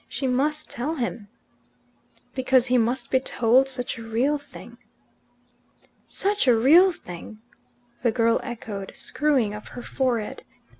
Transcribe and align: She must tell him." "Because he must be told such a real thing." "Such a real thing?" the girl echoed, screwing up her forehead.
She 0.07 0.25
must 0.25 0.67
tell 0.71 0.95
him." 0.95 1.27
"Because 2.33 2.65
he 2.65 2.77
must 2.79 3.11
be 3.11 3.19
told 3.19 3.67
such 3.69 3.99
a 3.99 4.01
real 4.01 4.39
thing." 4.39 4.79
"Such 6.07 6.47
a 6.47 6.55
real 6.57 6.91
thing?" 6.91 7.39
the 8.01 8.11
girl 8.11 8.39
echoed, 8.41 8.95
screwing 8.95 9.53
up 9.53 9.67
her 9.67 9.83
forehead. 9.83 10.43